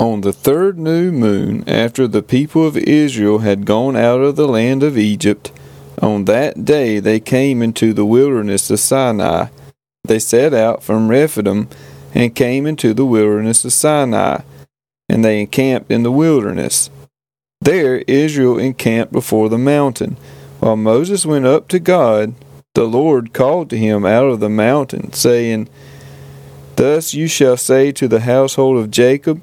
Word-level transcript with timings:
On 0.00 0.20
the 0.20 0.32
third 0.32 0.78
new 0.78 1.10
moon, 1.10 1.64
after 1.66 2.06
the 2.06 2.22
people 2.22 2.64
of 2.64 2.76
Israel 2.76 3.40
had 3.40 3.66
gone 3.66 3.96
out 3.96 4.20
of 4.20 4.36
the 4.36 4.46
land 4.46 4.84
of 4.84 4.96
Egypt, 4.96 5.50
on 6.00 6.24
that 6.26 6.64
day 6.64 7.00
they 7.00 7.18
came 7.18 7.62
into 7.62 7.92
the 7.92 8.06
wilderness 8.06 8.70
of 8.70 8.78
Sinai. 8.78 9.48
They 10.04 10.20
set 10.20 10.54
out 10.54 10.84
from 10.84 11.08
Rephidim 11.08 11.68
and 12.14 12.32
came 12.32 12.64
into 12.64 12.94
the 12.94 13.04
wilderness 13.04 13.64
of 13.64 13.72
Sinai, 13.72 14.42
and 15.08 15.24
they 15.24 15.40
encamped 15.40 15.90
in 15.90 16.04
the 16.04 16.12
wilderness. 16.12 16.90
There 17.60 18.04
Israel 18.06 18.56
encamped 18.56 19.12
before 19.12 19.48
the 19.48 19.58
mountain. 19.58 20.16
While 20.60 20.76
Moses 20.76 21.26
went 21.26 21.46
up 21.46 21.66
to 21.68 21.80
God, 21.80 22.34
the 22.76 22.84
Lord 22.84 23.32
called 23.32 23.68
to 23.70 23.76
him 23.76 24.06
out 24.06 24.26
of 24.26 24.38
the 24.38 24.48
mountain, 24.48 25.12
saying, 25.12 25.68
Thus 26.76 27.14
you 27.14 27.26
shall 27.26 27.56
say 27.56 27.90
to 27.90 28.06
the 28.06 28.20
household 28.20 28.78
of 28.78 28.92
Jacob, 28.92 29.42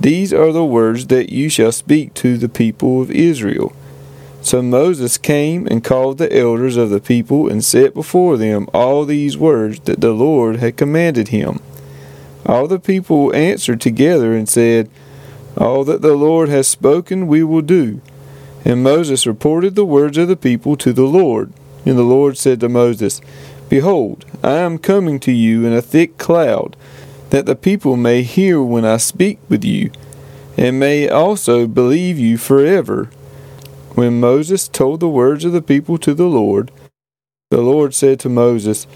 These 0.00 0.32
are 0.32 0.52
the 0.52 0.64
words 0.64 1.06
that 1.06 1.30
you 1.30 1.48
shall 1.48 1.72
speak 1.72 2.12
to 2.14 2.36
the 2.36 2.48
people 2.48 3.00
of 3.00 3.10
Israel. 3.10 3.74
So 4.42 4.62
Moses 4.62 5.18
came 5.18 5.66
and 5.66 5.82
called 5.82 6.18
the 6.18 6.32
elders 6.32 6.76
of 6.76 6.90
the 6.90 7.00
people 7.00 7.48
and 7.48 7.64
set 7.64 7.94
before 7.94 8.36
them 8.36 8.68
all 8.72 9.04
these 9.04 9.36
words 9.36 9.80
that 9.80 10.00
the 10.00 10.12
Lord 10.12 10.56
had 10.56 10.76
commanded 10.76 11.28
him. 11.28 11.60
All 12.44 12.68
the 12.68 12.78
people 12.78 13.34
answered 13.34 13.80
together 13.80 14.34
and 14.34 14.48
said, 14.48 14.88
All 15.56 15.82
that 15.84 16.02
the 16.02 16.14
Lord 16.14 16.48
has 16.48 16.68
spoken 16.68 17.26
we 17.26 17.42
will 17.42 17.62
do. 17.62 18.00
And 18.64 18.84
Moses 18.84 19.26
reported 19.26 19.74
the 19.74 19.84
words 19.84 20.16
of 20.18 20.28
the 20.28 20.36
people 20.36 20.76
to 20.76 20.92
the 20.92 21.06
Lord. 21.06 21.52
And 21.84 21.98
the 21.98 22.02
Lord 22.02 22.38
said 22.38 22.60
to 22.60 22.68
Moses, 22.68 23.20
Behold, 23.68 24.24
I 24.44 24.58
am 24.58 24.78
coming 24.78 25.18
to 25.20 25.32
you 25.32 25.66
in 25.66 25.72
a 25.72 25.82
thick 25.82 26.18
cloud 26.18 26.76
that 27.30 27.46
the 27.46 27.56
people 27.56 27.96
may 27.96 28.22
hear 28.22 28.62
when 28.62 28.84
I 28.84 28.96
speak 28.96 29.38
with 29.48 29.64
you, 29.64 29.90
and 30.56 30.78
may 30.78 31.08
also 31.08 31.66
believe 31.66 32.18
you 32.18 32.38
forever. 32.38 33.10
When 33.94 34.20
Moses 34.20 34.68
told 34.68 35.00
the 35.00 35.08
words 35.08 35.44
of 35.44 35.52
the 35.52 35.62
people 35.62 35.98
to 35.98 36.14
the 36.14 36.26
Lord, 36.26 36.70
the 37.50 37.62
Lord 37.62 37.94
said 37.94 38.20
to 38.20 38.28
Moses, 38.28 38.86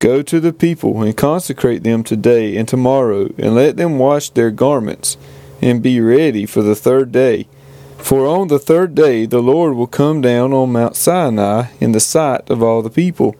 Go 0.00 0.22
to 0.22 0.40
the 0.40 0.52
people 0.52 1.02
and 1.02 1.16
consecrate 1.16 1.82
them 1.82 2.04
today 2.04 2.56
and 2.56 2.68
tomorrow, 2.68 3.32
and 3.38 3.54
let 3.54 3.76
them 3.76 3.98
wash 3.98 4.30
their 4.30 4.50
garments, 4.50 5.16
and 5.62 5.82
be 5.82 6.00
ready 6.00 6.46
for 6.46 6.62
the 6.62 6.74
third 6.74 7.10
day. 7.10 7.48
For 7.96 8.26
on 8.26 8.48
the 8.48 8.58
third 8.58 8.94
day 8.94 9.24
the 9.24 9.40
Lord 9.40 9.74
will 9.74 9.86
come 9.86 10.20
down 10.20 10.52
on 10.52 10.72
Mount 10.72 10.94
Sinai 10.94 11.68
in 11.80 11.92
the 11.92 12.00
sight 12.00 12.50
of 12.50 12.62
all 12.62 12.82
the 12.82 12.90
people, 12.90 13.34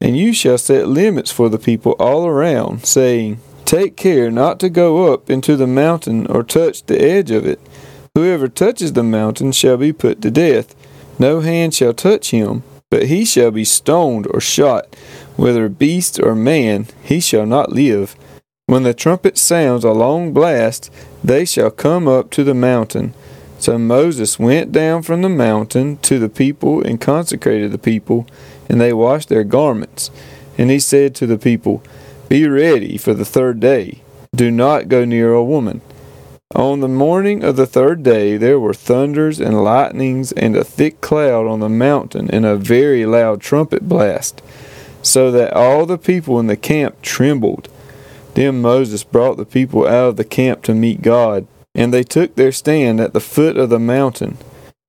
and 0.00 0.16
you 0.16 0.32
shall 0.32 0.56
set 0.56 0.88
limits 0.88 1.30
for 1.30 1.50
the 1.50 1.58
people 1.58 1.92
all 1.98 2.26
around, 2.26 2.86
saying, 2.86 3.38
Take 3.68 3.96
care 3.96 4.30
not 4.30 4.58
to 4.60 4.70
go 4.70 5.12
up 5.12 5.28
into 5.28 5.54
the 5.54 5.66
mountain 5.66 6.26
or 6.28 6.42
touch 6.42 6.84
the 6.84 6.98
edge 6.98 7.30
of 7.30 7.44
it. 7.44 7.60
Whoever 8.14 8.48
touches 8.48 8.94
the 8.94 9.02
mountain 9.02 9.52
shall 9.52 9.76
be 9.76 9.92
put 9.92 10.22
to 10.22 10.30
death. 10.30 10.74
No 11.18 11.40
hand 11.40 11.74
shall 11.74 11.92
touch 11.92 12.30
him, 12.30 12.62
but 12.90 13.08
he 13.08 13.26
shall 13.26 13.50
be 13.50 13.66
stoned 13.66 14.26
or 14.30 14.40
shot. 14.40 14.96
Whether 15.36 15.68
beast 15.68 16.18
or 16.18 16.34
man, 16.34 16.86
he 17.02 17.20
shall 17.20 17.44
not 17.44 17.70
live. 17.70 18.16
When 18.64 18.84
the 18.84 18.94
trumpet 18.94 19.36
sounds 19.36 19.84
a 19.84 19.92
long 19.92 20.32
blast, 20.32 20.90
they 21.22 21.44
shall 21.44 21.70
come 21.70 22.08
up 22.08 22.30
to 22.30 22.44
the 22.44 22.54
mountain. 22.54 23.12
So 23.58 23.76
Moses 23.76 24.38
went 24.38 24.72
down 24.72 25.02
from 25.02 25.20
the 25.20 25.28
mountain 25.28 25.98
to 25.98 26.18
the 26.18 26.30
people 26.30 26.82
and 26.82 26.98
consecrated 26.98 27.72
the 27.72 27.76
people, 27.78 28.26
and 28.66 28.80
they 28.80 28.94
washed 28.94 29.28
their 29.28 29.44
garments. 29.44 30.10
And 30.56 30.70
he 30.70 30.80
said 30.80 31.14
to 31.16 31.26
the 31.26 31.36
people, 31.36 31.82
be 32.28 32.46
ready 32.46 32.98
for 32.98 33.14
the 33.14 33.24
third 33.24 33.58
day. 33.58 34.02
Do 34.34 34.50
not 34.50 34.88
go 34.88 35.04
near 35.04 35.32
a 35.32 35.42
woman. 35.42 35.80
On 36.54 36.80
the 36.80 36.88
morning 36.88 37.42
of 37.42 37.56
the 37.56 37.66
third 37.66 38.02
day 38.02 38.36
there 38.36 38.58
were 38.58 38.74
thunders 38.74 39.40
and 39.40 39.62
lightnings 39.62 40.32
and 40.32 40.56
a 40.56 40.64
thick 40.64 41.00
cloud 41.00 41.46
on 41.46 41.60
the 41.60 41.68
mountain 41.68 42.30
and 42.30 42.44
a 42.44 42.56
very 42.56 43.06
loud 43.06 43.40
trumpet 43.40 43.88
blast, 43.88 44.42
so 45.02 45.30
that 45.30 45.52
all 45.52 45.86
the 45.86 45.98
people 45.98 46.38
in 46.38 46.46
the 46.46 46.56
camp 46.56 47.00
trembled. 47.02 47.68
Then 48.34 48.60
Moses 48.60 49.04
brought 49.04 49.36
the 49.36 49.44
people 49.44 49.86
out 49.86 50.08
of 50.08 50.16
the 50.16 50.24
camp 50.24 50.62
to 50.64 50.74
meet 50.74 51.02
God, 51.02 51.46
and 51.74 51.92
they 51.92 52.02
took 52.02 52.34
their 52.34 52.52
stand 52.52 53.00
at 53.00 53.12
the 53.12 53.20
foot 53.20 53.56
of 53.56 53.70
the 53.70 53.78
mountain. 53.78 54.38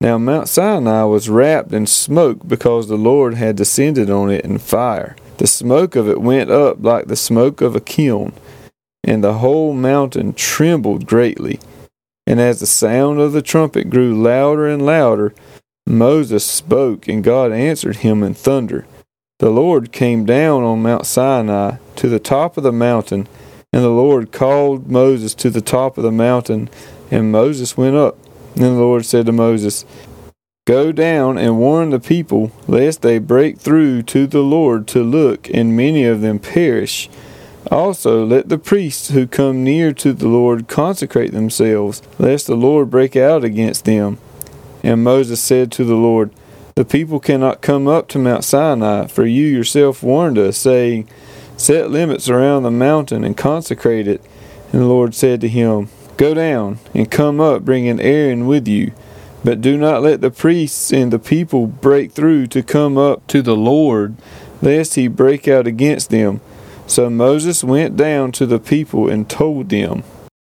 Now 0.00 0.16
Mount 0.18 0.48
Sinai 0.48 1.04
was 1.04 1.28
wrapped 1.28 1.72
in 1.72 1.86
smoke 1.86 2.46
because 2.46 2.88
the 2.88 2.96
Lord 2.96 3.34
had 3.34 3.56
descended 3.56 4.08
on 4.08 4.30
it 4.30 4.44
in 4.44 4.58
fire. 4.58 5.16
The 5.40 5.46
smoke 5.46 5.96
of 5.96 6.06
it 6.06 6.20
went 6.20 6.50
up 6.50 6.84
like 6.84 7.06
the 7.06 7.16
smoke 7.16 7.62
of 7.62 7.74
a 7.74 7.80
kiln, 7.80 8.34
and 9.02 9.24
the 9.24 9.38
whole 9.38 9.72
mountain 9.72 10.34
trembled 10.34 11.06
greatly. 11.06 11.58
And 12.26 12.38
as 12.38 12.60
the 12.60 12.66
sound 12.66 13.20
of 13.20 13.32
the 13.32 13.40
trumpet 13.40 13.88
grew 13.88 14.22
louder 14.22 14.68
and 14.68 14.84
louder, 14.84 15.32
Moses 15.86 16.44
spoke, 16.44 17.08
and 17.08 17.24
God 17.24 17.52
answered 17.52 17.96
him 17.96 18.22
in 18.22 18.34
thunder. 18.34 18.86
The 19.38 19.48
Lord 19.48 19.92
came 19.92 20.26
down 20.26 20.62
on 20.62 20.82
Mount 20.82 21.06
Sinai 21.06 21.78
to 21.96 22.08
the 22.10 22.20
top 22.20 22.58
of 22.58 22.62
the 22.62 22.70
mountain, 22.70 23.26
and 23.72 23.82
the 23.82 23.88
Lord 23.88 24.32
called 24.32 24.90
Moses 24.90 25.34
to 25.36 25.48
the 25.48 25.62
top 25.62 25.96
of 25.96 26.04
the 26.04 26.12
mountain, 26.12 26.68
and 27.10 27.32
Moses 27.32 27.78
went 27.78 27.96
up. 27.96 28.18
Then 28.56 28.74
the 28.74 28.80
Lord 28.82 29.06
said 29.06 29.24
to 29.24 29.32
Moses, 29.32 29.86
Go 30.70 30.92
down 30.92 31.36
and 31.36 31.58
warn 31.58 31.90
the 31.90 31.98
people, 31.98 32.52
lest 32.68 33.02
they 33.02 33.18
break 33.18 33.58
through 33.58 34.04
to 34.04 34.28
the 34.28 34.44
Lord 34.44 34.86
to 34.86 35.02
look, 35.02 35.50
and 35.52 35.76
many 35.76 36.04
of 36.04 36.20
them 36.20 36.38
perish. 36.38 37.10
Also, 37.72 38.24
let 38.24 38.48
the 38.48 38.56
priests 38.56 39.10
who 39.10 39.26
come 39.26 39.64
near 39.64 39.92
to 39.94 40.12
the 40.12 40.28
Lord 40.28 40.68
consecrate 40.68 41.32
themselves, 41.32 42.02
lest 42.20 42.46
the 42.46 42.54
Lord 42.54 42.88
break 42.88 43.16
out 43.16 43.42
against 43.42 43.84
them. 43.84 44.18
And 44.84 45.02
Moses 45.02 45.40
said 45.40 45.72
to 45.72 45.84
the 45.84 45.96
Lord, 45.96 46.30
The 46.76 46.84
people 46.84 47.18
cannot 47.18 47.62
come 47.62 47.88
up 47.88 48.06
to 48.10 48.20
Mount 48.20 48.44
Sinai, 48.44 49.08
for 49.08 49.26
you 49.26 49.46
yourself 49.46 50.04
warned 50.04 50.38
us, 50.38 50.56
saying, 50.56 51.08
Set 51.56 51.90
limits 51.90 52.28
around 52.28 52.62
the 52.62 52.70
mountain 52.70 53.24
and 53.24 53.36
consecrate 53.36 54.06
it. 54.06 54.22
And 54.72 54.82
the 54.82 54.86
Lord 54.86 55.16
said 55.16 55.40
to 55.40 55.48
him, 55.48 55.88
Go 56.16 56.32
down 56.32 56.78
and 56.94 57.10
come 57.10 57.40
up, 57.40 57.64
bringing 57.64 57.98
Aaron 57.98 58.46
with 58.46 58.68
you. 58.68 58.92
But 59.42 59.60
do 59.60 59.76
not 59.76 60.02
let 60.02 60.20
the 60.20 60.30
priests 60.30 60.92
and 60.92 61.12
the 61.12 61.18
people 61.18 61.66
break 61.66 62.12
through 62.12 62.48
to 62.48 62.62
come 62.62 62.98
up 62.98 63.26
to 63.28 63.40
the 63.42 63.56
Lord, 63.56 64.16
lest 64.60 64.94
he 64.94 65.08
break 65.08 65.48
out 65.48 65.66
against 65.66 66.10
them. 66.10 66.40
So 66.86 67.08
Moses 67.08 67.64
went 67.64 67.96
down 67.96 68.32
to 68.32 68.46
the 68.46 68.58
people 68.58 69.08
and 69.08 69.28
told 69.28 69.68
them. 69.70 70.02